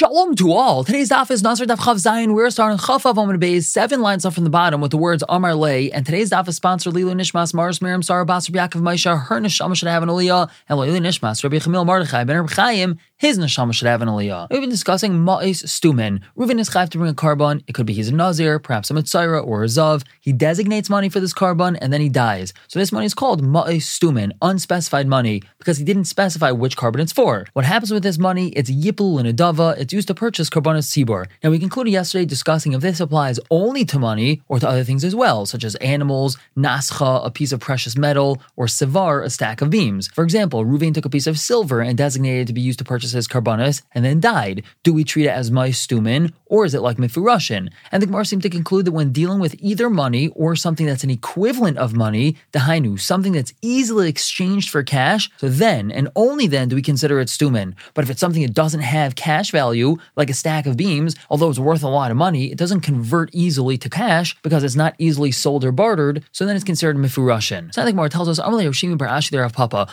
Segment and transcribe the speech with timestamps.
[0.00, 0.82] Shalom to all.
[0.82, 2.32] Today's daf is Nazir Daf Chav Zayin.
[2.32, 5.22] We're starting Chav Av Amud Beis, seven lines up from the bottom with the words
[5.28, 5.92] Amar Lay.
[5.92, 9.26] And today's daf is sponsored Lilu Nishmas Maris Miriam Sarah Bas Yaakov Maisha.
[9.26, 10.48] Her neshama should have an aliyah.
[10.70, 12.98] And Lilu Nishmas Rabbi Chamil Mordechai Ben Chaim.
[13.18, 14.48] His neshama should have an aliyah.
[14.50, 16.22] We've been discussing Ma'is Stumen.
[16.34, 17.62] Reuven is chayv to bring a carbon.
[17.66, 20.02] It could be he's a nazir, perhaps a mitzayra or a zav.
[20.22, 22.54] He designates money for this carbon and then he dies.
[22.68, 27.02] So this money is called Ma'is Stumen, unspecified money, because he didn't specify which carbon
[27.02, 27.44] it's for.
[27.52, 28.48] What happens with this money?
[28.52, 29.76] It's yipul and a dava.
[29.76, 31.26] It's used to purchase karbanos tzibor.
[31.42, 35.04] Now, we concluded yesterday discussing if this applies only to money or to other things
[35.04, 39.60] as well, such as animals, nascha, a piece of precious metal, or sevar, a stack
[39.60, 40.08] of beams.
[40.08, 42.84] For example, Ruvain took a piece of silver and designated it to be used to
[42.84, 44.62] purchase his karbanos and then died.
[44.82, 47.70] Do we treat it as maistumin or is it like mifurashin?
[47.92, 51.04] And the Gemara seemed to conclude that when dealing with either money or something that's
[51.04, 56.08] an equivalent of money, the hainu, something that's easily exchanged for cash, so then and
[56.16, 57.74] only then do we consider it stumin.
[57.94, 59.79] But if it's something that doesn't have cash value,
[60.16, 63.28] like a stack of beams, although it's worth a lot of money, it doesn't convert
[63.32, 67.72] easily to cash because it's not easily sold or bartered, so then it's considered mifurashin.
[67.72, 69.40] So I think Gemara tells us, Bar Ashi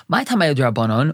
[0.08, 0.24] my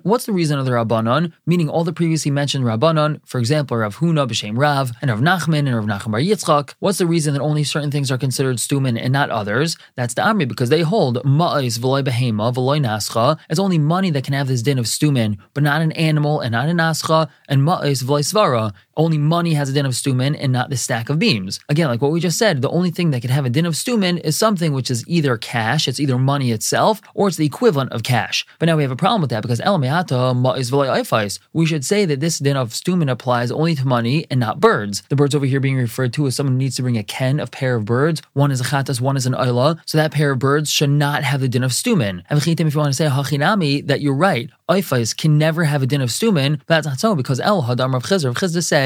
[0.03, 1.33] what's the reason of the Rabbanon?
[1.45, 5.67] Meaning all the previously mentioned Rabbanon, for example, Rav Huna B'Shem Rav, and Rav Nachman,
[5.67, 6.73] and Rav Nachman Bar Yitzchak.
[6.79, 9.77] What's the reason that only certain things are considered stumin and not others?
[9.95, 13.37] That's the Amri, because they hold ma'is v'loy behema v'loy nascha.
[13.49, 16.51] It's only money that can have this din of stumin, but not an animal and
[16.51, 20.35] not a nascha, and ma'is v'loy svara are only money has a din of stumin
[20.39, 21.59] and not the stack of beams.
[21.69, 23.73] Again, like what we just said, the only thing that can have a din of
[23.73, 27.91] stumin is something which is either cash, it's either money itself, or it's the equivalent
[27.91, 28.45] of cash.
[28.59, 31.39] But now we have a problem with that because el v'loy eifais.
[31.53, 35.03] We should say that this din of stumin applies only to money and not birds.
[35.09, 37.39] The birds over here being referred to as someone who needs to bring a ken
[37.39, 38.21] of pair of birds.
[38.33, 39.79] One is a chatas, one is an oila.
[39.85, 42.23] So that pair of birds should not have the din of stumin.
[42.29, 46.01] If you want to say hachinami, that you're right, oifais can never have a din
[46.01, 48.82] of stumin, but that's not so because el hadam Rav Chisda, Rav Chisda said,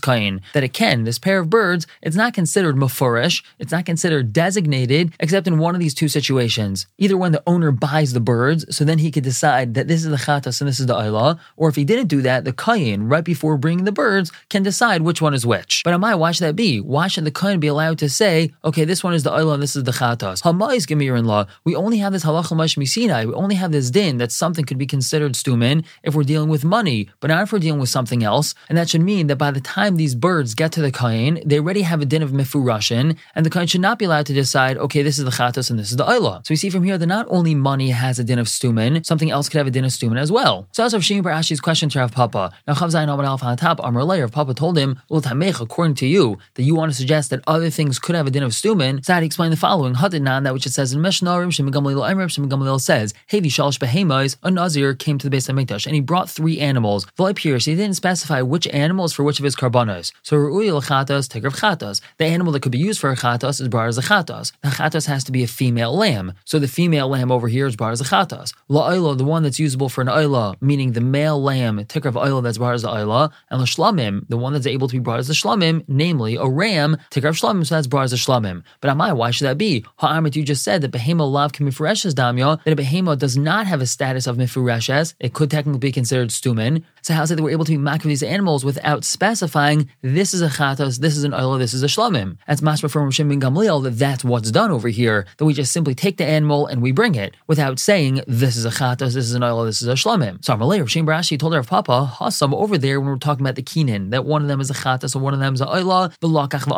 [0.00, 0.40] kain.
[0.54, 5.12] That it can, this pair of birds, it's not considered mafurish, it's not considered designated,
[5.20, 6.86] except in one of these two situations.
[6.98, 10.10] Either when the owner buys the birds, so then he could decide that this is
[10.10, 13.04] the chatas and this is the oila, or if he didn't do that, the kain,
[13.04, 15.82] right before bringing the birds, can decide which one is which.
[15.84, 16.80] But Amai, why should that be?
[16.80, 19.62] Why should the kain be allowed to say, okay, this one is the oila and
[19.62, 20.42] this is the chatas?
[20.42, 21.46] Hamais, give me in-law.
[21.64, 23.24] We only have this halacha mashmi sinai.
[23.24, 26.64] We only have this din that something could be considered stumin if we're dealing with
[26.64, 28.54] money, but not if we're dealing with something else.
[28.68, 31.58] And that should mean that by the time these birds get to the kain, they
[31.58, 34.76] already have a din of mifurashin, and the kain should not be allowed to decide,
[34.78, 36.46] okay, this is the chatas and this is the oila.
[36.46, 39.30] So we see from here that not only money has a din of stumin, something
[39.30, 40.68] else could have a din of stumin as well.
[40.72, 43.42] So as of Shimi Bar Ashi's question to Rav Papa, now Chav Zayin Amar Alf
[43.42, 46.90] on top, Amar Rav Papa told him, well, Tamech, according to you, that you want
[46.90, 49.56] to suggest that other things could have a din of stumin, so he explained the
[49.56, 53.78] following, Hadinan, that which it says in Mishnah, Shimon Emrib, Shimon Gamliel says, Hey, Vishalish
[53.78, 57.06] Behemais, a Nazir came to the base of Mikdash, and he brought three animals.
[57.18, 60.12] V'lai Pirish, he didn't specify which animals for which of his karbanos.
[60.22, 62.00] So Ru'ui Chatas, take of Chatas.
[62.18, 64.52] The animal that could be used for a Chatas is brought as a Chatas.
[64.62, 66.34] The Chatas has to be a female lamb.
[66.44, 68.54] So the female lamb over here is brought as a Chatas.
[68.70, 72.42] La'ila, the one that's usable for an Oila, meaning the male lamb, ticker of Oila
[72.42, 75.18] that's brought as the Oila, and the Shlamim, the one that's able to be brought
[75.18, 78.62] as the Shlamim, namely a ram, ticker of Shlamim, so that's brought as a Shlamim.
[78.80, 79.84] But Amai, why should that be?
[79.96, 83.66] Ha'amet, you just said that Behema Lav can Mifureshes Damya, that a Behema does not
[83.66, 85.14] have a status of Mifureshes.
[85.20, 86.82] It could technically be considered Stumin.
[87.02, 90.40] So how's it that we're able to be makriv these animals without specifying this is
[90.40, 92.38] a chatas, this is an oila, this is a shlamim?
[92.46, 95.26] That's masma from Rishim Gamliel that that's what's done over here.
[95.36, 98.64] That we just simply take the animal and we bring it without saying this is
[98.64, 100.44] a chatas, this is an oila, this is a shlamim.
[100.44, 103.62] So Amalei Rishim Brashi told her Papa Hasam over there when we're talking about the
[103.62, 106.16] kinin that one of them is a chatas and one of them is a oila.
[106.20, 106.68] The lakach.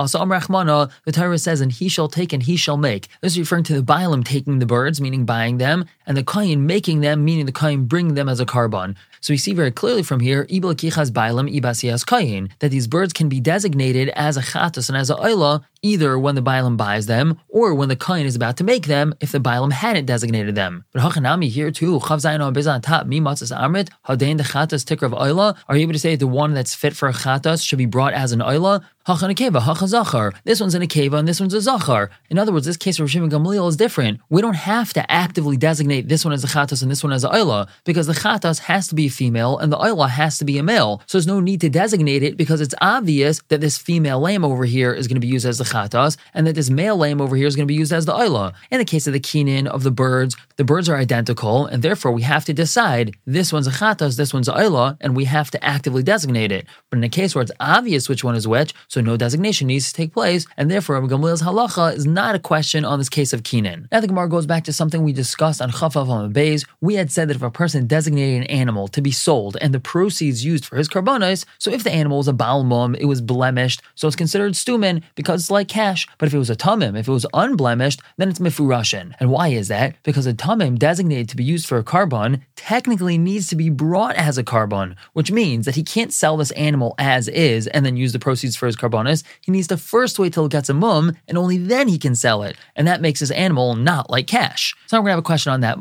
[1.04, 3.08] The Torah says and he shall take and he shall make.
[3.20, 6.66] This is referring to the bailam taking the birds, meaning buying them, and the kain
[6.66, 8.79] making them, meaning the kain bringing them as a carbon.
[9.20, 13.12] So we see very clearly from here, ibal kichas bailam ibasias kain, that these birds
[13.12, 17.06] can be designated as a chatas and as a oila either when the bailam buys
[17.06, 20.54] them or when the kain is about to make them if the bailam hadn't designated
[20.54, 20.84] them.
[20.92, 25.06] But hachanami here too, chav zayin on top mi matzas amrit hadain the chatas ticker
[25.06, 25.56] of oila.
[25.68, 28.12] Are you able to say the one that's fit for a chatas should be brought
[28.12, 28.84] as an oila?
[29.06, 30.34] Hachan akeva, hachazachar.
[30.44, 32.10] This one's an akeva and this one's a zachar.
[32.28, 34.20] In other words, this case for Rishim Gamliel is different.
[34.28, 37.24] We don't have to actively designate this one as a chatas and this one as
[37.24, 40.44] a oila because the chatas has to be a female and the oila has to
[40.44, 41.02] be a male.
[41.06, 44.66] So there's no need to designate it because it's obvious that this female lamb over
[44.66, 47.36] here is going to be used as the chatas, and that this male lamb over
[47.36, 48.52] here is going to be used as the oila.
[48.70, 52.12] In the case of the kinin of the birds, the birds are identical, and therefore
[52.12, 54.60] we have to decide this one's a chatas, this one's a
[55.00, 56.66] and we have to actively designate it.
[56.90, 59.88] But in a case where it's obvious which one is which, so no designation needs
[59.88, 63.42] to take place, and therefore Gamliel's halacha is not a question on this case of
[63.42, 63.88] kinin.
[63.90, 66.66] Now the Gemara goes back to something we discussed on Chafav on Beis.
[66.80, 69.80] We had said that if a person designated an animal to be sold and the
[69.80, 73.82] proceeds used for his karbonis, so if the animal was a balmum, it was blemished,
[73.94, 76.06] so it's considered stumin because it's like cash.
[76.18, 79.14] But if it was a tamim, if it was unblemished, then it's mifurashin.
[79.20, 79.96] And why is that?
[80.02, 84.16] Because a tamim designated to be used for a carbon technically needs to be brought
[84.16, 87.96] as a carbon, which means that he can't sell this animal as is and then
[87.96, 89.22] use the proceeds for his carbonis.
[89.40, 92.14] He needs to first wait till it gets a mum, and only then he can
[92.14, 92.56] sell it.
[92.76, 94.74] And that makes his animal not like cash.
[94.86, 95.78] So now we're gonna have a question on that.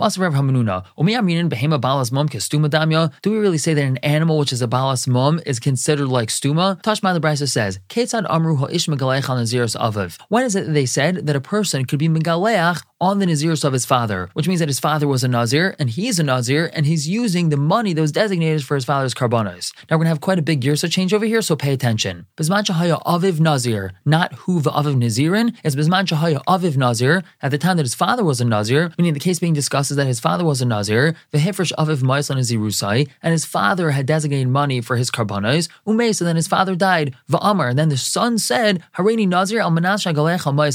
[3.22, 6.30] Do we really say that an animal which is a balas mum is considered like
[6.30, 6.82] stuma?
[6.82, 7.80] Tashma the Brisa says,
[8.30, 8.56] amru
[10.30, 13.64] When is it that they said that a person could be megaleach on the Nazirus
[13.64, 16.70] of his father, which means that his father was a Nazir and he's a Nazir
[16.74, 19.74] and he's using the money that was designated for his father's carbonos.
[19.90, 22.26] Now we're gonna have quite a big Girsa change over here, so pay attention.
[22.36, 27.58] Bisman Shahaya Aviv Nazir, not Huva Aviv Nazirin, it's Bisman Shahaya Aviv Nazir at the
[27.58, 30.20] time that his father was a Nazir, meaning the case being discussed is that his
[30.20, 34.82] father was a Nazir, the Hifresh Aviv Maislan Nazirusai, and his father had designated money
[34.82, 38.84] for his carbonos, Umay, so then his father died, Va'amar, and then the son said,
[38.98, 40.10] Harini Nazir al Manasha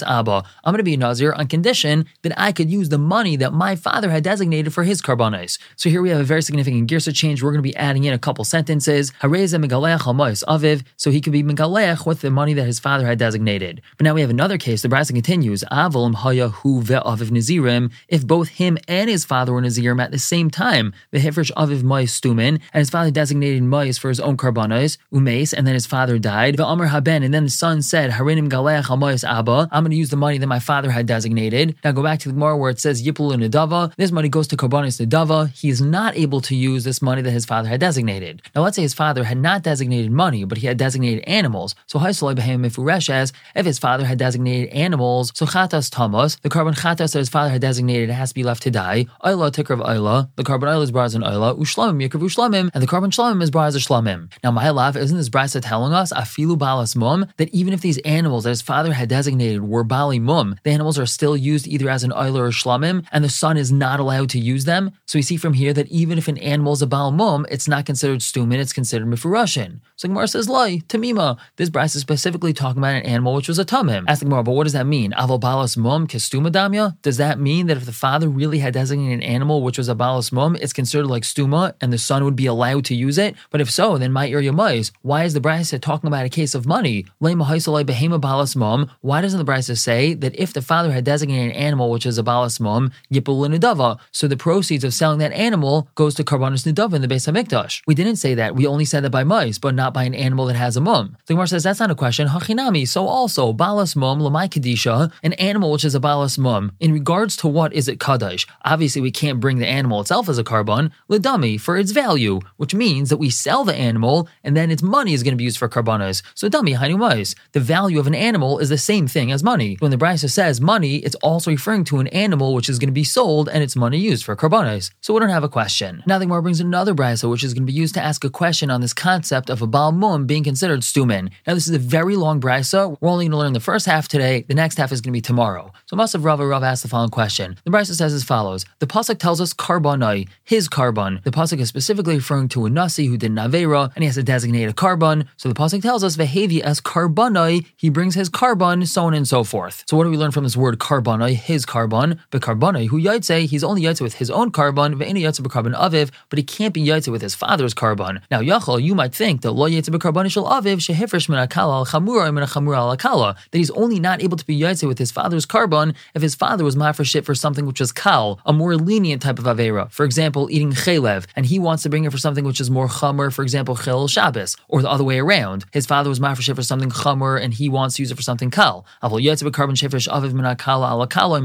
[0.06, 3.52] Abba, I'm gonna be a Nazir on condition that I could use the money that
[3.52, 5.58] my father had designated for his carbonis.
[5.76, 7.42] So here we have a very significant girsa change.
[7.42, 9.12] We're going to be adding in a couple sentences.
[9.22, 13.82] aviv, so he could be megalech with the money that his father had designated.
[13.96, 14.82] But now we have another case.
[14.82, 15.64] The Brisa continues.
[15.70, 17.92] Avalim haya hu ve'aviv nazirim.
[18.08, 22.18] If both him and his father were nazirim at the same time, the aviv mois
[22.18, 26.18] stumin, and his father designated mois for his own carbonis, umes, and then his father
[26.18, 26.56] died.
[26.56, 29.68] Ve'amar haben, and then the son said, harinim galech abba.
[29.72, 31.76] I'm going to use the money that my father had designated.
[31.84, 33.92] Now go back to the Gemara where it says Yipul Nidava.
[33.96, 35.50] This money goes to Karbanis Nidava.
[35.50, 38.42] He is not able to use this money that his father had designated.
[38.54, 41.74] Now, let's say his father had not designated money, but he had designated animals.
[41.86, 46.50] So Haisalai Behem Mifuresh as if his father had designated animals, so Chatas Tamas, the
[46.50, 49.06] carbon Chatas that his father had designated has to be left to die.
[49.24, 52.82] Ayla Tikr of Ayla, the carbon Ayla is Braz and Ayla, Ushlamim Yikr Ushlamim, and
[52.82, 54.30] the carbon Shlamim is Braz Shlamim.
[54.42, 57.98] Now, my love, isn't this Brisa telling us, Afilu Balas Mum, that even if these
[57.98, 61.88] animals that his father had designated were Bali Mum, the animals are still used either
[61.94, 64.92] as an Eiler or Shlamim, and the son is not allowed to use them.
[65.06, 67.68] So we see from here that even if an animal is a Baal Mum, it's
[67.68, 69.80] not considered Stumin, it's considered Mifurashin.
[69.96, 71.38] So Gemara says, Lai, Tamima.
[71.56, 74.04] This brass is specifically talking about an animal which was a Tamim.
[74.08, 75.12] Ask the Gemara, but what does that mean?
[75.12, 76.96] Aval Balas Mum Kestuma Damya?
[77.02, 79.94] Does that mean that if the father really had designated an animal which was a
[79.94, 83.34] Balas Mum, it's considered like Stuma and the son would be allowed to use it?
[83.50, 84.92] But if so, then my area mais.
[85.02, 87.06] Why is the brass talking about a case of money?
[87.18, 92.18] Why doesn't the brass say that if the father had designated an animal which is
[92.18, 93.98] a balas mum, yipul nidava.
[94.12, 97.82] So the proceeds of selling that animal goes to karbanis nidava in the Beis Hamikdash.
[97.86, 98.54] We didn't say that.
[98.54, 101.16] We only said that by mice, but not by an animal that has a mum.
[101.26, 102.28] The Gemara says that's not a question.
[102.28, 102.86] Hachinami.
[102.86, 106.72] So also balas mum lamai kadisha, an animal which is a balas mum.
[106.80, 108.46] In regards to what is it kadash?
[108.64, 112.74] Obviously, we can't bring the animal itself as a carbon lidami for its value, which
[112.74, 115.58] means that we sell the animal and then its money is going to be used
[115.58, 116.22] for carbonas.
[116.34, 119.76] So dami hainu The value of an animal is the same thing as money.
[119.80, 122.92] When the Brisa says money, it's also referring to an animal which is going to
[122.92, 124.92] be sold and its money used for carbonos.
[125.00, 126.04] So we don't have a question.
[126.06, 128.30] Now the Gemara brings another brisa which is going to be used to ask a
[128.30, 131.30] question on this concept of a Baal Mum being considered stumin.
[131.46, 132.96] Now this is a very long brisa.
[133.00, 134.44] We're only going to learn the first half today.
[134.46, 135.72] The next half is going to be tomorrow.
[135.86, 137.56] So Masav Rava Rav asked the following question.
[137.64, 141.20] The brisa says as follows: The pasuk tells us carbonai, his carbon.
[141.24, 144.22] The pasuk is specifically referring to a nasi who did an and he has to
[144.22, 145.28] designate a carbon.
[145.36, 149.26] So the pasuk tells us vehevi as carbonai, he brings his carbon, so on and
[149.26, 149.84] so forth.
[149.88, 152.20] So what do we learn from this word carbonai, his carbon?
[152.30, 156.10] but carbonai, who yaitse, he's only yaitse with his own carbon, ve'eni yaitse carbon aviv,
[156.28, 158.20] but he can't be yaitse with his father's carbon.
[158.30, 162.74] Now, yachol, you might think that lo yaitse carbon shel aviv shehifresh min akala al
[162.74, 166.22] al akala, that he's only not able to be yaitse with his father's carbon if
[166.22, 169.90] his father was mad for something which is kal, a more lenient type of avera.
[169.90, 172.88] For example, eating chelev, and he wants to bring it for something which is more
[172.88, 175.64] chamur, for example, chel Shabbos, or the other way around.
[175.72, 178.50] His father was mad for something chamur, and he wants to use it for something
[178.50, 178.84] kal.
[179.02, 181.42] Avol yaitse carbon shehifresh aviv min akala al akala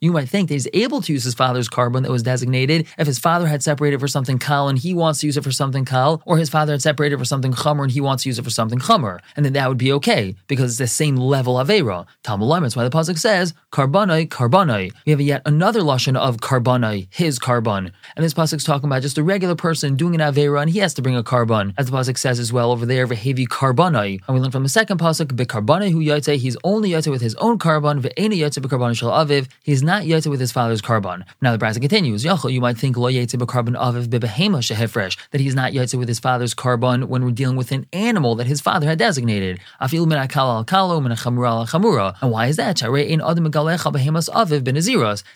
[0.00, 3.06] You might think that he's able to use his father's carbon that was designated if
[3.06, 5.84] his father had separated for something kal and he wants to use it for something
[5.84, 8.42] kal, or his father had separated for something chamer and he wants to use it
[8.42, 11.70] for something chamer, and then that would be okay because it's the same level of
[11.70, 12.06] era.
[12.22, 14.92] Talmud That's why the pasuk says karbanai karbanai.
[15.06, 19.02] We have yet another lashon of karbanai, his carbon, and this pasuk is talking about
[19.02, 21.86] just a regular person doing an avera and he has to bring a carbon, as
[21.86, 24.20] the pasuk says as well over there vehevi karbanai.
[24.26, 26.36] And we learn from the second pasuk bekarbanai hu yotze.
[26.36, 29.48] He's only yotze with his own carbon ve'ena yotze bekarbanai shel aviv.
[29.62, 31.24] He's not yotze with his father's carbon.
[31.40, 32.24] Now the brisa continues.
[32.24, 36.18] You might think lo yotze bekarban aviv bebehema shehefresh that he's not yotze with his
[36.18, 39.60] father's carbon when we're dealing with an animal that his father had designated.
[39.80, 42.16] Afil min akal al kalo min chamura al chamura.
[42.20, 42.82] And why is that?
[42.82, 44.74] in adam behemas aviv ben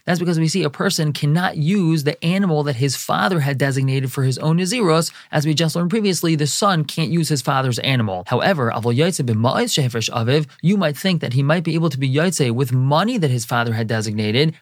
[0.05, 4.13] That's because we see a person cannot use the animal that his father had designated
[4.13, 5.13] for his own naziros.
[5.31, 8.25] As we just learned previously, the son can't use his father's animal.
[8.27, 11.99] However, avol yotze b'ma'is shehefresh aviv, you might think that he might be able to
[11.99, 14.55] be yotze with money that his father had designated.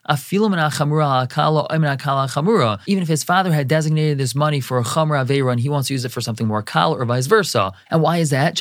[2.87, 5.89] Even if his father had designated this money for a chamra avera and he wants
[5.89, 7.73] to use it for something more kal or vice versa.
[7.91, 8.61] And why is that?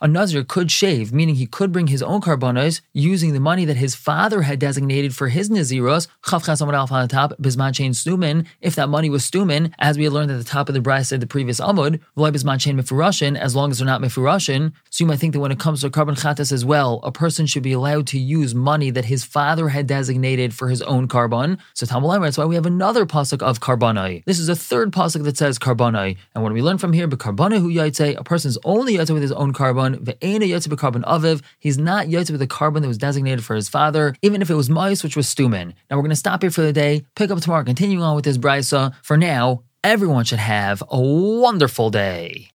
[0.00, 3.76] A nazir could shave, meaning he could bring his own carbonos using the money that
[3.76, 6.08] his father had designated for his naziros.
[6.24, 8.46] on top, bisman chain stumin.
[8.60, 11.06] If that money was stumin, as we had learned at the top of the bride
[11.06, 14.72] said the previous amud, bisman chain mefurashin, as long as they're not mefurashin.
[14.90, 17.46] So you might think that when it comes to carbon chatas as well, a person
[17.46, 21.58] should be allowed to use money that his father had designated for his own carbon.
[21.74, 24.24] So Talmud that's why we have another pasuk of carbonai.
[24.24, 26.16] This is a third pasuk that says carbonai.
[26.34, 27.06] And what do we learn from here?
[27.06, 29.96] Bekarbonai hu yaitse, a person's only yaitse with his own carbon.
[29.98, 31.42] Ve'ena yaitse bekarbon aviv.
[31.58, 34.54] He's not yaitse with the carbon that was designated for his father, even if it
[34.54, 35.74] was mice, which was stumin.
[35.90, 38.24] Now we're going to stop here for the day, pick up tomorrow, continuing on with
[38.24, 38.94] this brisa.
[39.02, 42.50] For now, everyone should have a wonderful day.